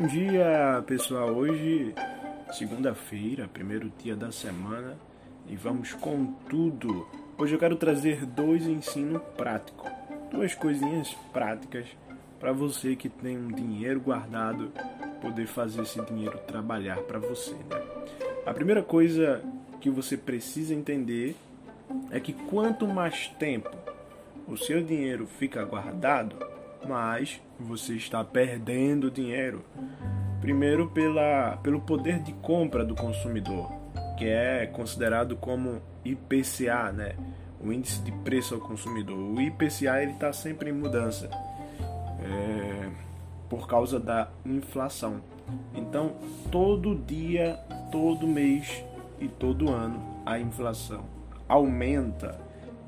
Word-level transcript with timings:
Bom 0.00 0.06
dia, 0.06 0.80
pessoal. 0.86 1.30
Hoje, 1.30 1.92
segunda-feira, 2.52 3.50
primeiro 3.52 3.90
dia 3.98 4.14
da 4.14 4.30
semana, 4.30 4.96
e 5.48 5.56
vamos 5.56 5.92
com 5.92 6.34
tudo. 6.48 7.04
Hoje 7.36 7.56
eu 7.56 7.58
quero 7.58 7.74
trazer 7.74 8.24
dois 8.24 8.64
ensinos 8.64 9.20
práticos, 9.36 9.90
duas 10.30 10.54
coisinhas 10.54 11.12
práticas 11.32 11.88
para 12.38 12.52
você 12.52 12.94
que 12.94 13.08
tem 13.08 13.36
um 13.36 13.48
dinheiro 13.48 13.98
guardado 13.98 14.70
poder 15.20 15.48
fazer 15.48 15.82
esse 15.82 16.00
dinheiro 16.02 16.38
trabalhar 16.46 16.98
para 16.98 17.18
você. 17.18 17.54
Né? 17.54 17.82
A 18.46 18.54
primeira 18.54 18.84
coisa 18.84 19.42
que 19.80 19.90
você 19.90 20.16
precisa 20.16 20.72
entender 20.72 21.34
é 22.12 22.20
que 22.20 22.32
quanto 22.32 22.86
mais 22.86 23.26
tempo 23.36 23.76
o 24.46 24.56
seu 24.56 24.80
dinheiro 24.80 25.26
fica 25.26 25.64
guardado, 25.64 26.36
mais 26.88 27.40
você 27.60 27.94
está 27.94 28.24
perdendo 28.24 29.10
dinheiro. 29.10 29.64
Primeiro 30.40 30.88
pela, 30.88 31.58
pelo 31.62 31.80
poder 31.80 32.20
de 32.20 32.32
compra 32.32 32.84
do 32.84 32.94
consumidor, 32.94 33.70
que 34.16 34.24
é 34.24 34.66
considerado 34.66 35.36
como 35.36 35.82
IPCA, 36.04 36.92
né? 36.92 37.14
o 37.60 37.72
índice 37.72 38.00
de 38.02 38.12
preço 38.12 38.54
ao 38.54 38.60
consumidor. 38.60 39.18
O 39.18 39.40
IPCA 39.40 40.02
está 40.04 40.32
sempre 40.32 40.70
em 40.70 40.72
mudança 40.72 41.28
é, 42.20 42.88
por 43.48 43.66
causa 43.66 43.98
da 43.98 44.28
inflação. 44.46 45.20
Então 45.74 46.16
todo 46.50 46.94
dia, 46.94 47.58
todo 47.90 48.26
mês 48.26 48.84
e 49.20 49.28
todo 49.28 49.70
ano 49.70 50.00
a 50.24 50.38
inflação 50.38 51.04
aumenta 51.48 52.38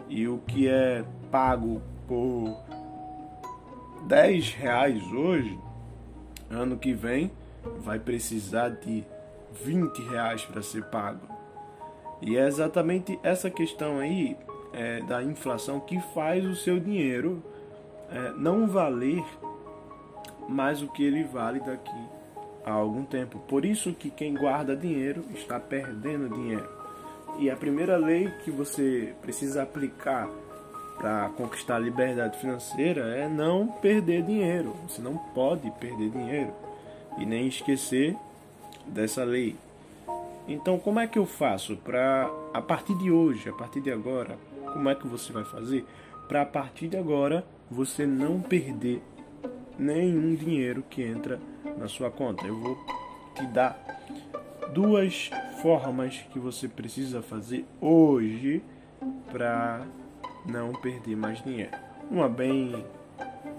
e 0.08 0.28
o 0.28 0.38
que 0.38 0.68
é 0.68 1.04
pago 1.30 1.80
por 2.06 2.60
10 4.06 4.54
reais 4.54 5.02
hoje, 5.12 5.58
ano 6.48 6.76
que 6.78 6.92
vem 6.92 7.30
vai 7.78 7.98
precisar 7.98 8.70
de 8.70 9.04
20 9.64 10.02
reais 10.02 10.44
para 10.44 10.62
ser 10.62 10.84
pago. 10.84 11.26
E 12.22 12.36
é 12.36 12.46
exatamente 12.46 13.18
essa 13.22 13.50
questão 13.50 13.98
aí 13.98 14.36
é, 14.72 15.00
da 15.02 15.22
inflação 15.22 15.80
que 15.80 16.00
faz 16.14 16.44
o 16.44 16.54
seu 16.54 16.78
dinheiro 16.78 17.42
é, 18.10 18.32
não 18.32 18.66
valer 18.66 19.24
mais 20.48 20.82
o 20.82 20.88
que 20.88 21.02
ele 21.02 21.24
vale 21.24 21.60
daqui 21.60 22.08
a 22.64 22.72
algum 22.72 23.04
tempo. 23.04 23.38
Por 23.40 23.64
isso 23.64 23.94
que 23.94 24.10
quem 24.10 24.34
guarda 24.34 24.76
dinheiro 24.76 25.24
está 25.34 25.58
perdendo 25.58 26.28
dinheiro. 26.28 26.68
E 27.38 27.48
a 27.48 27.56
primeira 27.56 27.96
lei 27.96 28.28
que 28.44 28.50
você 28.50 29.14
precisa 29.22 29.62
aplicar 29.62 30.28
para 31.00 31.30
conquistar 31.30 31.76
a 31.76 31.78
liberdade 31.78 32.38
financeira 32.38 33.16
é 33.16 33.26
não 33.26 33.66
perder 33.66 34.22
dinheiro. 34.22 34.76
Você 34.86 35.00
não 35.00 35.16
pode 35.16 35.70
perder 35.72 36.10
dinheiro 36.10 36.52
e 37.16 37.24
nem 37.24 37.48
esquecer 37.48 38.14
dessa 38.86 39.24
lei. 39.24 39.56
Então, 40.46 40.78
como 40.78 41.00
é 41.00 41.06
que 41.06 41.18
eu 41.18 41.24
faço 41.24 41.74
para 41.76 42.30
a 42.52 42.60
partir 42.60 42.94
de 42.98 43.10
hoje, 43.10 43.48
a 43.48 43.52
partir 43.52 43.80
de 43.80 43.90
agora, 43.90 44.36
como 44.74 44.90
é 44.90 44.94
que 44.94 45.06
você 45.06 45.32
vai 45.32 45.44
fazer 45.44 45.86
para 46.28 46.42
a 46.42 46.46
partir 46.46 46.88
de 46.88 46.98
agora 46.98 47.46
você 47.70 48.06
não 48.06 48.38
perder 48.38 49.02
nenhum 49.78 50.34
dinheiro 50.34 50.84
que 50.90 51.02
entra 51.02 51.40
na 51.78 51.88
sua 51.88 52.10
conta? 52.10 52.46
Eu 52.46 52.56
vou 52.58 52.78
te 53.34 53.46
dar 53.46 53.78
duas 54.74 55.30
formas 55.62 56.18
que 56.30 56.38
você 56.38 56.68
precisa 56.68 57.22
fazer 57.22 57.64
hoje 57.80 58.62
para 59.32 59.86
não 60.46 60.72
perder 60.72 61.16
mais 61.16 61.42
dinheiro. 61.42 61.76
Uma 62.10 62.28
bem 62.28 62.84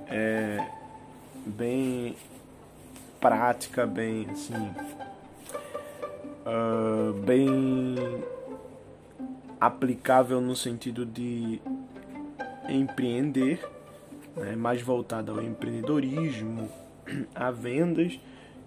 é, 0.07 0.57
bem 1.45 2.15
prática, 3.19 3.85
bem 3.85 4.27
assim, 4.29 4.73
uh, 6.45 7.13
bem 7.21 7.95
aplicável 9.59 10.41
no 10.41 10.55
sentido 10.55 11.05
de 11.05 11.61
empreender, 12.67 13.65
né, 14.35 14.55
mais 14.55 14.81
voltada 14.81 15.31
ao 15.31 15.41
empreendedorismo, 15.41 16.67
a 17.33 17.51
vendas, 17.51 18.19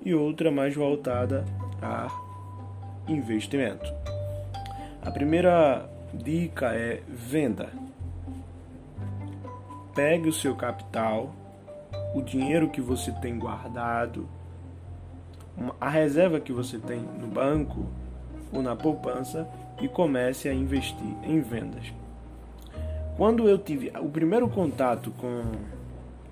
e 0.04 0.14
outra 0.14 0.50
mais 0.50 0.74
voltada 0.74 1.44
a 1.82 2.08
investimento. 3.08 3.92
A 5.02 5.10
primeira 5.10 5.88
dica 6.12 6.74
é 6.74 7.02
venda 7.08 7.70
pegue 9.94 10.28
o 10.28 10.32
seu 10.32 10.54
capital, 10.54 11.34
o 12.14 12.22
dinheiro 12.22 12.68
que 12.68 12.80
você 12.80 13.12
tem 13.12 13.38
guardado, 13.38 14.28
a 15.80 15.88
reserva 15.88 16.40
que 16.40 16.52
você 16.52 16.78
tem 16.78 17.00
no 17.00 17.28
banco 17.28 17.86
ou 18.52 18.62
na 18.62 18.74
poupança 18.74 19.48
e 19.80 19.88
comece 19.88 20.48
a 20.48 20.54
investir 20.54 21.06
em 21.22 21.40
vendas. 21.40 21.92
Quando 23.16 23.48
eu 23.48 23.58
tive 23.58 23.92
o 24.00 24.08
primeiro 24.08 24.48
contato 24.48 25.12
com 25.12 25.42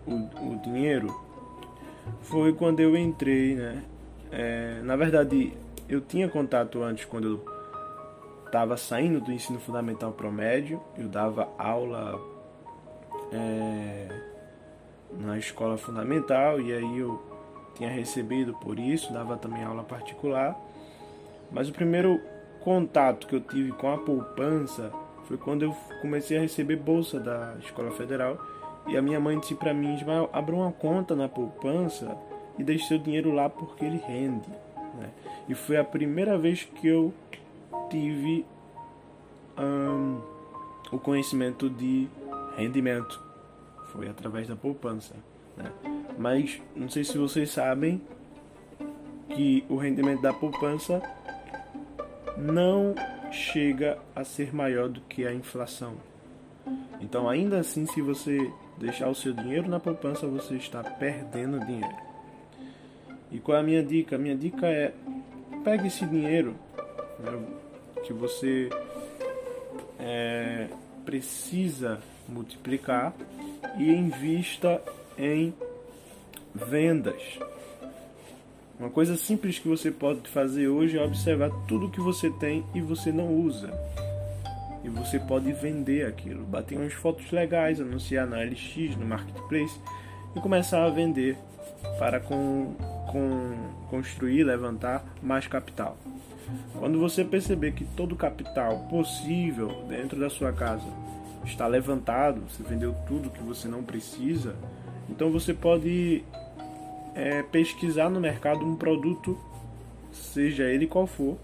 o, 0.06 0.52
o 0.52 0.60
dinheiro 0.62 1.14
foi 2.22 2.52
quando 2.52 2.80
eu 2.80 2.96
entrei, 2.96 3.54
né? 3.54 3.84
É, 4.30 4.80
na 4.82 4.96
verdade, 4.96 5.52
eu 5.88 6.00
tinha 6.00 6.28
contato 6.28 6.82
antes 6.82 7.04
quando 7.04 7.28
eu 7.28 7.52
estava 8.46 8.76
saindo 8.76 9.20
do 9.20 9.32
ensino 9.32 9.60
fundamental 9.60 10.12
para 10.12 10.26
o 10.26 10.32
médio, 10.32 10.80
eu 10.96 11.08
dava 11.08 11.48
aula 11.56 12.20
é, 13.32 14.08
na 15.18 15.38
escola 15.38 15.76
fundamental 15.76 16.60
e 16.60 16.72
aí 16.72 16.98
eu 16.98 17.20
tinha 17.74 17.88
recebido 17.88 18.54
por 18.54 18.78
isso, 18.78 19.12
dava 19.12 19.36
também 19.36 19.64
aula 19.64 19.82
particular. 19.82 20.58
Mas 21.50 21.68
o 21.68 21.72
primeiro 21.72 22.20
contato 22.60 23.26
que 23.26 23.34
eu 23.34 23.40
tive 23.40 23.72
com 23.72 23.92
a 23.92 23.98
poupança 23.98 24.92
foi 25.24 25.36
quando 25.36 25.62
eu 25.62 25.76
comecei 26.00 26.36
a 26.36 26.40
receber 26.40 26.76
bolsa 26.76 27.18
da 27.18 27.56
escola 27.60 27.90
federal 27.90 28.38
e 28.86 28.96
a 28.96 29.02
minha 29.02 29.20
mãe 29.20 29.38
disse 29.38 29.54
para 29.54 29.72
mim: 29.72 29.94
Ismael, 29.94 30.28
abra 30.32 30.54
uma 30.54 30.72
conta 30.72 31.14
na 31.14 31.28
poupança 31.28 32.16
e 32.58 32.64
deixe 32.64 32.86
seu 32.86 32.98
dinheiro 32.98 33.32
lá 33.32 33.48
porque 33.48 33.84
ele 33.84 33.98
rende. 33.98 34.48
Né? 34.98 35.10
E 35.48 35.54
foi 35.54 35.76
a 35.76 35.84
primeira 35.84 36.36
vez 36.36 36.64
que 36.64 36.86
eu 36.86 37.12
tive 37.88 38.44
hum, 39.58 40.20
o 40.90 40.98
conhecimento 40.98 41.68
de 41.70 42.08
rendimento. 42.56 43.22
Foi 43.92 44.08
através 44.08 44.48
da 44.48 44.56
poupança. 44.56 45.14
Né? 45.56 45.70
Mas 46.18 46.60
não 46.74 46.88
sei 46.88 47.04
se 47.04 47.18
vocês 47.18 47.50
sabem 47.50 48.00
que 49.28 49.64
o 49.68 49.76
rendimento 49.76 50.22
da 50.22 50.32
poupança 50.32 51.02
não 52.36 52.94
chega 53.30 53.98
a 54.14 54.24
ser 54.24 54.54
maior 54.54 54.88
do 54.88 55.00
que 55.02 55.26
a 55.26 55.32
inflação. 55.32 55.96
Então, 57.00 57.28
ainda 57.28 57.58
assim, 57.58 57.86
se 57.86 58.00
você 58.00 58.50
deixar 58.78 59.08
o 59.08 59.14
seu 59.14 59.32
dinheiro 59.32 59.68
na 59.68 59.80
poupança, 59.80 60.26
você 60.26 60.54
está 60.54 60.82
perdendo 60.82 61.58
dinheiro. 61.60 61.96
E 63.30 63.38
qual 63.38 63.56
é 63.56 63.60
a 63.60 63.64
minha 63.64 63.82
dica? 63.82 64.16
A 64.16 64.18
minha 64.18 64.36
dica 64.36 64.66
é 64.66 64.92
pegue 65.64 65.86
esse 65.86 66.04
dinheiro 66.06 66.54
né, 67.18 67.40
que 68.04 68.12
você 68.12 68.68
é, 69.98 70.68
precisa 71.04 72.00
multiplicar 72.28 73.12
e 73.78 73.90
invista 73.90 74.80
em 75.18 75.54
vendas. 76.54 77.38
Uma 78.78 78.90
coisa 78.90 79.16
simples 79.16 79.58
que 79.58 79.68
você 79.68 79.90
pode 79.90 80.28
fazer 80.28 80.68
hoje 80.68 80.98
é 80.98 81.04
observar 81.04 81.50
tudo 81.68 81.90
que 81.90 82.00
você 82.00 82.30
tem 82.30 82.64
e 82.74 82.80
você 82.80 83.12
não 83.12 83.28
usa. 83.32 83.72
E 84.82 84.88
você 84.88 85.20
pode 85.20 85.52
vender 85.52 86.06
aquilo, 86.06 86.44
bater 86.44 86.76
umas 86.76 86.92
fotos 86.92 87.30
legais, 87.30 87.80
anunciar 87.80 88.26
na 88.26 88.42
LX, 88.42 88.96
no 88.96 89.06
Marketplace 89.06 89.78
e 90.34 90.40
começar 90.40 90.84
a 90.84 90.90
vender 90.90 91.38
para 91.98 92.18
com, 92.18 92.74
com 93.06 93.72
construir, 93.88 94.42
levantar 94.42 95.04
mais 95.22 95.46
capital. 95.46 95.96
Quando 96.76 96.98
você 96.98 97.24
perceber 97.24 97.72
que 97.72 97.84
todo 97.84 98.12
o 98.12 98.16
capital 98.16 98.80
possível 98.90 99.84
dentro 99.88 100.18
da 100.18 100.28
sua 100.28 100.52
casa 100.52 100.86
está 101.44 101.66
levantado, 101.66 102.42
você 102.48 102.62
vendeu 102.62 102.94
tudo 103.06 103.30
que 103.30 103.42
você 103.42 103.68
não 103.68 103.82
precisa, 103.82 104.54
então 105.08 105.30
você 105.30 105.52
pode 105.52 106.24
é, 107.14 107.42
pesquisar 107.42 108.08
no 108.08 108.20
mercado 108.20 108.64
um 108.64 108.76
produto, 108.76 109.38
seja 110.10 110.64
ele 110.64 110.86
qual 110.86 111.06
for, 111.06 111.36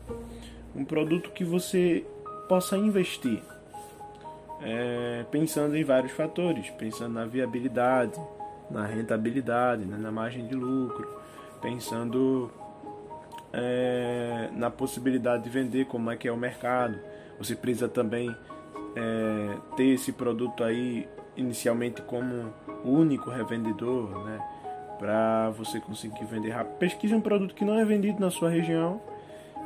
um 0.74 0.84
produto 0.84 1.30
que 1.30 1.44
você 1.44 2.04
possa 2.48 2.76
investir, 2.76 3.42
é, 4.62 5.24
pensando 5.30 5.76
em 5.76 5.84
vários 5.84 6.12
fatores, 6.12 6.70
pensando 6.70 7.14
na 7.14 7.26
viabilidade, 7.26 8.18
na 8.70 8.84
rentabilidade, 8.86 9.84
né, 9.84 9.96
na 9.96 10.10
margem 10.10 10.46
de 10.46 10.54
lucro, 10.54 11.08
pensando 11.60 12.50
é, 13.52 14.48
na 14.52 14.70
possibilidade 14.70 15.44
de 15.44 15.50
vender, 15.50 15.86
como 15.86 16.10
é 16.10 16.16
que 16.16 16.28
é 16.28 16.32
o 16.32 16.36
mercado. 16.36 16.98
Você 17.38 17.54
precisa 17.54 17.88
também 17.88 18.34
é, 18.96 19.56
ter 19.76 19.88
esse 19.88 20.12
produto 20.12 20.64
aí 20.64 21.08
inicialmente 21.36 22.02
como 22.02 22.52
único 22.84 23.30
revendedor, 23.30 24.24
né? 24.24 24.40
para 24.98 25.50
você 25.50 25.80
conseguir 25.80 26.24
vender 26.24 26.50
rápido. 26.50 26.76
Pesquise 26.76 27.14
um 27.14 27.20
produto 27.20 27.54
que 27.54 27.64
não 27.64 27.78
é 27.78 27.84
vendido 27.84 28.20
na 28.20 28.30
sua 28.30 28.50
região, 28.50 29.00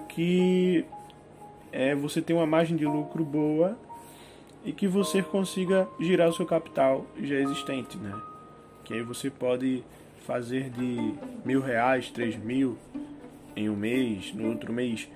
que 0.08 0.84
é, 1.72 1.94
você 1.94 2.20
tem 2.20 2.36
uma 2.36 2.46
margem 2.46 2.76
de 2.76 2.84
lucro 2.84 3.24
boa 3.24 3.76
e 4.64 4.72
que 4.72 4.86
você 4.86 5.22
consiga 5.22 5.88
girar 5.98 6.28
o 6.28 6.32
seu 6.32 6.46
capital 6.46 7.06
já 7.20 7.36
existente, 7.36 7.96
né? 7.96 8.14
Que 8.84 8.94
aí 8.94 9.02
você 9.02 9.30
pode 9.30 9.82
fazer 10.26 10.70
de 10.70 11.14
mil 11.44 11.60
reais, 11.60 12.10
três 12.10 12.36
mil 12.36 12.76
em 13.56 13.68
um 13.68 13.76
mês, 13.76 14.32
no 14.34 14.48
outro 14.48 14.72
mês 14.72 15.08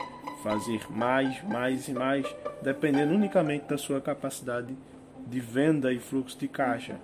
fazer 0.42 0.80
mais, 0.90 1.42
mais 1.44 1.88
e 1.88 1.92
mais, 1.92 2.26
dependendo 2.62 3.14
unicamente 3.14 3.66
da 3.66 3.76
sua 3.76 4.00
capacidade 4.00 4.76
de 5.26 5.40
venda 5.40 5.92
e 5.92 5.98
fluxo 5.98 6.38
de 6.38 6.46
caixa. 6.46 6.96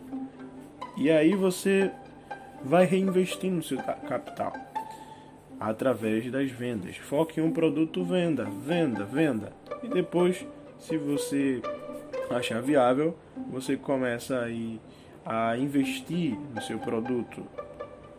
E 0.97 1.11
aí 1.11 1.35
você 1.35 1.91
vai 2.65 2.85
reinvestir 2.85 3.51
no 3.51 3.63
seu 3.63 3.79
capital 3.79 4.53
através 5.59 6.31
das 6.31 6.51
vendas. 6.51 6.97
Foque 6.97 7.41
em 7.41 7.43
um 7.43 7.53
produto, 7.53 8.05
venda, 8.05 8.45
venda, 8.45 9.05
venda. 9.05 9.53
E 9.83 9.89
depois, 9.89 10.45
se 10.79 10.97
você 10.97 11.61
achar 12.31 12.61
viável, 12.61 13.17
você 13.51 13.77
começa 13.77 14.41
aí 14.41 14.81
a 15.25 15.57
investir 15.57 16.37
no 16.55 16.61
seu 16.63 16.79
produto, 16.79 17.47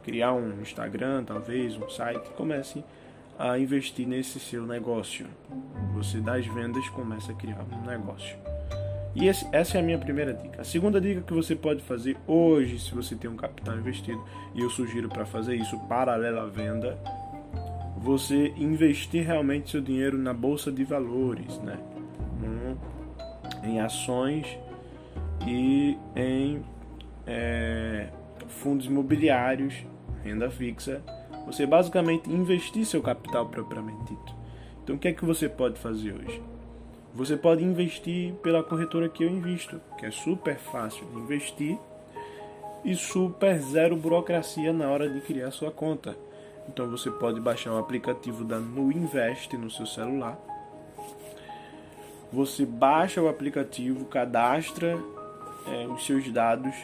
criar 0.03 0.33
um 0.33 0.61
Instagram, 0.61 1.23
talvez 1.23 1.75
um 1.77 1.89
site, 1.89 2.29
comece 2.31 2.83
a 3.37 3.57
investir 3.57 4.07
nesse 4.07 4.39
seu 4.39 4.65
negócio. 4.65 5.25
Você 5.93 6.19
das 6.19 6.45
vendas 6.45 6.87
começa 6.89 7.31
a 7.31 7.35
criar 7.35 7.65
um 7.71 7.85
negócio. 7.85 8.37
E 9.15 9.27
esse, 9.27 9.47
essa 9.51 9.77
é 9.77 9.81
a 9.81 9.83
minha 9.83 9.99
primeira 9.99 10.33
dica. 10.33 10.61
A 10.61 10.63
segunda 10.63 10.99
dica 10.99 11.21
que 11.21 11.33
você 11.33 11.55
pode 11.55 11.81
fazer 11.83 12.17
hoje, 12.25 12.79
se 12.79 12.93
você 12.93 13.15
tem 13.15 13.29
um 13.29 13.35
capital 13.35 13.77
investido, 13.77 14.23
e 14.55 14.61
eu 14.61 14.69
sugiro 14.69 15.07
para 15.07 15.25
fazer 15.25 15.55
isso 15.55 15.79
paralela 15.87 16.43
à 16.43 16.47
venda, 16.47 16.97
você 17.97 18.53
investir 18.57 19.25
realmente 19.25 19.69
seu 19.69 19.81
dinheiro 19.81 20.17
na 20.17 20.33
bolsa 20.33 20.71
de 20.71 20.83
valores, 20.83 21.59
né? 21.59 21.77
em 23.63 23.79
ações 23.79 24.45
e 25.47 25.97
em 26.15 26.63
é, 27.25 28.09
fundos 28.47 28.85
imobiliários, 28.85 29.73
renda 30.23 30.49
fixa. 30.49 31.01
Você 31.45 31.65
basicamente 31.65 32.31
investir 32.31 32.85
seu 32.85 33.01
capital 33.01 33.45
propriamente 33.47 34.03
dito. 34.05 34.35
Então 34.83 34.95
o 34.95 34.99
que 34.99 35.07
é 35.07 35.13
que 35.13 35.25
você 35.25 35.47
pode 35.47 35.79
fazer 35.79 36.13
hoje? 36.13 36.41
Você 37.13 37.37
pode 37.37 37.63
investir 37.63 38.33
pela 38.35 38.63
corretora 38.63 39.07
que 39.07 39.23
eu 39.23 39.29
invisto, 39.29 39.79
que 39.97 40.05
é 40.05 40.11
super 40.11 40.57
fácil 40.57 41.05
de 41.05 41.19
investir 41.19 41.77
e 42.83 42.95
super 42.95 43.59
zero 43.59 43.95
burocracia 43.95 44.73
na 44.73 44.89
hora 44.89 45.09
de 45.09 45.21
criar 45.21 45.51
sua 45.51 45.71
conta. 45.71 46.17
Então 46.67 46.89
você 46.89 47.11
pode 47.11 47.39
baixar 47.39 47.73
o 47.73 47.77
aplicativo 47.77 48.43
da 48.43 48.59
Nuinvest 48.59 49.55
no 49.57 49.69
seu 49.69 49.85
celular. 49.85 50.37
Você 52.31 52.65
baixa 52.65 53.21
o 53.21 53.29
aplicativo, 53.29 54.05
cadastra 54.05 54.97
é, 55.67 55.87
os 55.87 56.05
seus 56.05 56.29
dados 56.31 56.75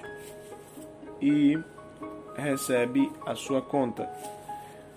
e 1.20 1.58
recebe 2.36 3.12
a 3.26 3.36
sua 3.36 3.62
conta. 3.62 4.08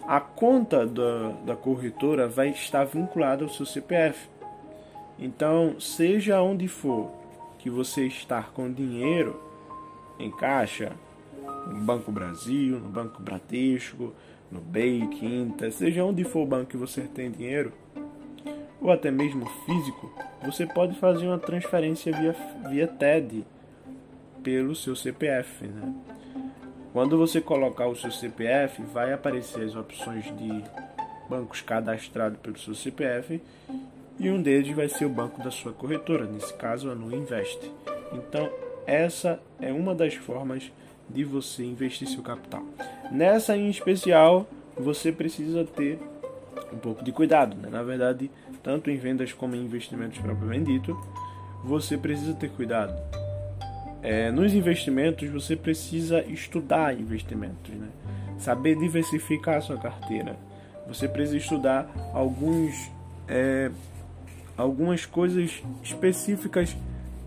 A 0.07 0.21
conta 0.21 0.87
da, 0.87 1.31
da 1.47 1.57
corretora 1.57 2.29
vai 2.29 2.51
estar 2.51 2.85
vinculada 2.85 3.45
ao 3.45 3.51
seu 3.51 3.65
CPF. 3.65 4.29
Então, 5.19 5.79
seja 5.79 6.41
onde 6.43 6.67
for 6.67 7.11
que 7.59 7.71
você 7.71 8.07
estar 8.07 8.53
com 8.53 8.73
dinheiro 8.73 9.41
em 10.19 10.31
caixa, 10.31 10.93
no 11.67 11.81
Banco 11.81 12.11
Brasil, 12.11 12.81
no 12.81 12.89
Banco 12.89 13.23
Bradesco, 13.23 14.13
no 14.51 14.61
BEI, 14.61 15.07
Quinta, 15.09 15.71
seja 15.71 16.05
onde 16.05 16.25
for 16.25 16.43
o 16.43 16.47
banco 16.47 16.67
que 16.67 16.77
você 16.77 17.03
tem 17.03 17.31
dinheiro, 17.31 17.73
ou 18.81 18.91
até 18.91 19.11
mesmo 19.11 19.47
físico, 19.65 20.13
você 20.45 20.67
pode 20.67 20.99
fazer 20.99 21.27
uma 21.27 21.39
transferência 21.39 22.13
via, 22.13 22.37
via 22.69 22.87
TED 22.87 23.45
pelo 24.43 24.75
seu 24.75 24.97
CPF. 24.97 25.67
Né? 25.67 25.95
Quando 26.93 27.17
você 27.17 27.41
colocar 27.41 27.87
o 27.87 27.97
seu 27.97 28.11
CPF, 28.11 28.83
vai 28.83 29.15
aparecer 29.15 29.65
as 29.65 29.75
opções 29.75 30.25
de 30.37 30.63
bancos 31.29 31.63
cadastrados 31.63 32.39
pelo 32.41 32.59
seu 32.59 32.75
CPF 32.75 33.41
e 34.19 34.29
um 34.29 34.43
deles 34.43 34.77
vai 34.77 34.91
ser 34.91 35.07
o 35.07 35.09
banco 35.09 35.43
da 35.43 35.51
sua 35.51 35.73
corretora, 35.73 36.27
nesse 36.27 36.53
caso 36.53 36.91
a 36.91 36.95
Nuinvest. 36.95 37.59
Então, 38.13 38.51
essa 38.87 39.41
é 39.59 39.73
uma 39.73 39.95
das 39.95 40.15
formas 40.15 40.71
de 41.09 41.25
você 41.25 41.65
investir 41.65 42.07
seu 42.07 42.23
capital. 42.23 42.63
Nessa 43.11 43.57
em 43.57 43.71
especial, 43.71 44.47
você 44.77 45.11
precisa 45.11 45.65
ter 45.65 45.99
um 46.71 46.77
pouco 46.77 47.03
de 47.03 47.11
cuidado, 47.11 47.57
né? 47.57 47.71
Na 47.71 47.83
verdade, 47.83 48.31
tanto 48.63 48.91
em 48.91 48.97
vendas 48.97 49.33
como 49.33 49.57
em 49.57 49.65
investimentos 49.65 50.19
propriamente 50.19 50.73
dito, 50.73 50.95
você 51.65 51.97
precisa 51.97 52.35
ter 52.35 52.51
cuidado. 52.51 52.95
É, 54.03 54.31
nos 54.33 54.53
investimentos, 54.53 55.29
você 55.29 55.55
precisa 55.55 56.23
estudar 56.25 56.99
investimentos, 56.99 57.73
né? 57.73 57.89
saber 58.39 58.77
diversificar 58.77 59.59
a 59.59 59.61
sua 59.61 59.79
carteira. 59.79 60.37
Você 60.89 61.07
precisa 61.07 61.37
estudar 61.37 61.89
alguns 62.13 62.91
é, 63.29 63.71
algumas 64.57 65.07
coisas 65.07 65.63
específicas, 65.83 66.77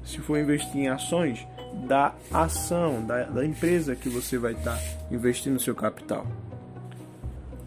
se 0.04 0.20
for 0.20 0.38
investir 0.38 0.78
em 0.78 0.88
ações, 0.88 1.46
da 1.88 2.14
ação, 2.32 3.06
da, 3.06 3.24
da 3.24 3.46
empresa 3.46 3.96
que 3.96 4.08
você 4.08 4.38
vai 4.38 4.54
estar 4.54 4.76
tá 4.76 4.82
investindo 5.12 5.60
seu 5.60 5.76
capital. 5.76 6.26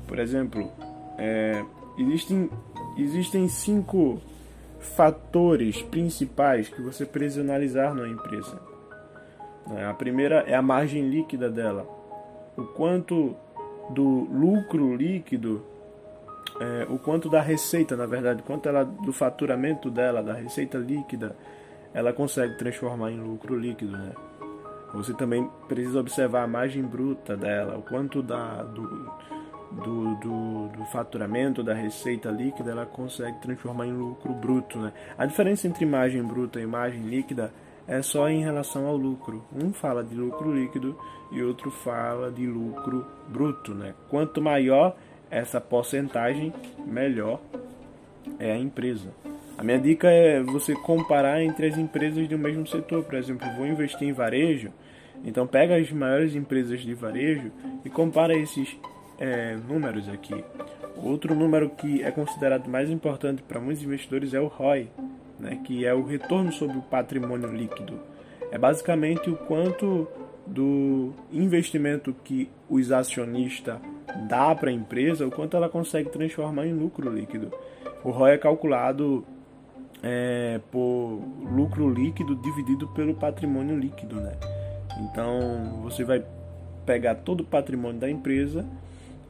Por 0.06 0.18
exemplo, 0.18 0.70
é, 1.18 1.62
existem, 1.98 2.48
existem 2.96 3.48
cinco 3.48 4.20
fatores 4.80 5.82
principais 5.82 6.68
que 6.68 6.80
você 6.80 7.04
precisa 7.04 7.42
analisar 7.42 7.94
na 7.94 8.08
empresa. 8.08 8.67
A 9.88 9.94
primeira 9.94 10.44
é 10.46 10.54
a 10.54 10.62
margem 10.62 11.08
líquida 11.08 11.50
dela, 11.50 11.86
o 12.56 12.64
quanto 12.64 13.36
do 13.90 14.26
lucro 14.30 14.94
líquido 14.94 15.62
é, 16.60 16.86
o 16.90 16.98
quanto 16.98 17.28
da 17.28 17.40
receita, 17.40 17.96
na 17.96 18.06
verdade, 18.06 18.42
quanto 18.42 18.68
ela 18.68 18.84
do 18.84 19.12
faturamento 19.12 19.90
dela, 19.90 20.22
da 20.22 20.32
receita 20.32 20.76
líquida, 20.76 21.36
ela 21.94 22.12
consegue 22.12 22.56
transformar 22.56 23.10
em 23.10 23.20
lucro 23.20 23.56
líquido, 23.56 23.92
né? 23.92 24.12
Você 24.92 25.12
também 25.14 25.48
precisa 25.68 26.00
observar 26.00 26.44
a 26.44 26.46
margem 26.46 26.82
bruta 26.82 27.36
dela, 27.36 27.76
o 27.76 27.82
quanto 27.82 28.22
da, 28.22 28.62
do, 28.62 28.82
do, 29.70 30.14
do, 30.16 30.68
do, 30.68 30.84
faturamento, 30.86 31.62
da 31.62 31.74
receita 31.74 32.30
líquida, 32.30 32.70
ela 32.70 32.86
consegue 32.86 33.38
transformar 33.38 33.86
em 33.86 33.92
lucro 33.92 34.32
bruto. 34.32 34.78
Né? 34.78 34.92
A 35.18 35.26
diferença 35.26 35.68
entre 35.68 35.84
margem 35.84 36.22
bruta 36.22 36.58
e 36.58 36.66
margem 36.66 37.02
líquida 37.02 37.52
é 37.88 38.02
só 38.02 38.28
em 38.28 38.42
relação 38.42 38.86
ao 38.86 38.96
lucro. 38.96 39.42
Um 39.52 39.72
fala 39.72 40.04
de 40.04 40.14
lucro 40.14 40.54
líquido 40.54 40.96
e 41.32 41.42
outro 41.42 41.70
fala 41.70 42.30
de 42.30 42.46
lucro 42.46 43.06
bruto. 43.28 43.74
Né? 43.74 43.94
Quanto 44.10 44.42
maior 44.42 44.94
essa 45.30 45.60
porcentagem, 45.60 46.52
melhor 46.86 47.40
é 48.38 48.52
a 48.52 48.58
empresa. 48.58 49.08
A 49.56 49.64
minha 49.64 49.78
dica 49.78 50.08
é 50.08 50.40
você 50.40 50.74
comparar 50.74 51.42
entre 51.42 51.66
as 51.66 51.76
empresas 51.76 52.28
do 52.28 52.38
mesmo 52.38 52.66
setor. 52.66 53.02
Por 53.02 53.14
exemplo, 53.14 53.48
vou 53.56 53.66
investir 53.66 54.06
em 54.06 54.12
varejo, 54.12 54.70
então 55.24 55.46
pega 55.46 55.76
as 55.76 55.90
maiores 55.90 56.36
empresas 56.36 56.80
de 56.80 56.94
varejo 56.94 57.50
e 57.84 57.90
compara 57.90 58.36
esses 58.36 58.78
é, 59.18 59.56
números 59.68 60.08
aqui. 60.08 60.44
Outro 60.96 61.34
número 61.34 61.70
que 61.70 62.02
é 62.02 62.10
considerado 62.10 62.68
mais 62.68 62.90
importante 62.90 63.42
para 63.42 63.60
muitos 63.60 63.82
investidores 63.82 64.34
é 64.34 64.40
o 64.40 64.46
ROI, 64.46 64.88
né, 65.38 65.60
que 65.64 65.84
é 65.84 65.94
o 65.94 66.04
retorno 66.04 66.52
sobre 66.52 66.78
o 66.78 66.82
patrimônio 66.82 67.50
líquido. 67.52 67.98
É 68.50 68.58
basicamente 68.58 69.30
o 69.30 69.36
quanto 69.36 70.08
do 70.46 71.12
investimento 71.30 72.14
que 72.24 72.48
os 72.68 72.90
acionistas 72.90 73.78
dá 74.28 74.54
para 74.54 74.70
a 74.70 74.72
empresa, 74.72 75.26
o 75.26 75.30
quanto 75.30 75.56
ela 75.56 75.68
consegue 75.68 76.08
transformar 76.10 76.66
em 76.66 76.72
lucro 76.72 77.12
líquido. 77.12 77.52
O 78.02 78.10
ROI 78.10 78.32
é 78.32 78.38
calculado 78.38 79.24
é, 80.02 80.60
por 80.70 81.20
lucro 81.50 81.92
líquido 81.92 82.36
dividido 82.36 82.88
pelo 82.88 83.14
patrimônio 83.14 83.76
líquido, 83.76 84.16
né? 84.16 84.36
Então 85.00 85.80
você 85.82 86.04
vai 86.04 86.24
pegar 86.86 87.16
todo 87.16 87.40
o 87.42 87.44
patrimônio 87.44 88.00
da 88.00 88.10
empresa 88.10 88.64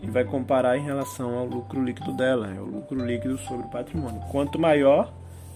e 0.00 0.06
vai 0.06 0.24
comparar 0.24 0.76
em 0.76 0.84
relação 0.84 1.36
ao 1.36 1.44
lucro 1.44 1.82
líquido 1.82 2.12
dela, 2.12 2.52
é 2.54 2.60
o 2.60 2.64
lucro 2.64 3.04
líquido 3.04 3.36
sobre 3.38 3.66
o 3.66 3.70
patrimônio. 3.70 4.20
Quanto 4.30 4.58
maior 4.58 5.12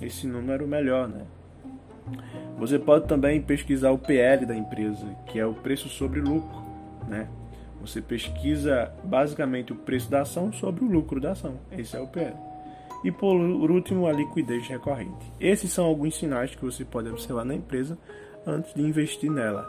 esse 0.07 0.27
número, 0.27 0.67
melhor, 0.67 1.09
né? 1.09 1.25
Você 2.59 2.79
pode 2.79 3.07
também 3.07 3.41
pesquisar 3.41 3.91
o 3.91 3.99
PL 3.99 4.45
da 4.47 4.57
empresa, 4.57 5.07
que 5.27 5.39
é 5.39 5.47
o 5.47 5.55
preço 5.55 5.89
sobre 5.89 6.21
lucro, 6.21 6.63
né? 7.09 7.29
Você 7.81 8.01
pesquisa 8.01 8.93
basicamente 9.03 9.73
o 9.73 9.77
preço 9.77 10.11
da 10.11 10.23
ação 10.23 10.53
sobre 10.53 10.85
o 10.85 10.89
lucro 10.89 11.21
da 11.21 11.33
ação. 11.33 11.55
Esse 11.77 11.97
é 11.97 12.01
o 12.01 12.07
PL. 12.07 12.37
E 13.05 13.11
por 13.11 13.35
último, 13.35 14.07
a 14.07 14.13
liquidez 14.13 14.69
recorrente. 14.69 15.33
Esses 15.41 15.73
são 15.73 15.85
alguns 15.85 16.17
sinais 16.17 16.55
que 16.55 16.65
você 16.65 16.85
pode 16.85 17.09
observar 17.09 17.45
na 17.45 17.55
empresa 17.55 17.99
antes 18.47 18.73
de 18.75 18.83
investir 18.83 19.31
nela. 19.31 19.69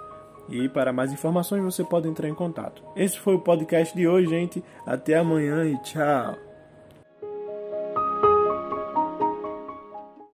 E 0.50 0.70
para 0.70 0.94
mais 0.94 1.12
informações 1.12 1.64
você 1.64 1.84
pode 1.84 2.08
entrar 2.08 2.28
em 2.28 2.36
contato. 2.36 2.84
Esse 2.96 3.18
foi 3.18 3.34
o 3.34 3.40
podcast 3.40 3.96
de 3.96 4.08
hoje, 4.08 4.28
gente. 4.28 4.64
Até 4.86 5.18
amanhã 5.18 5.66
e 5.66 5.78
tchau. 5.82 6.38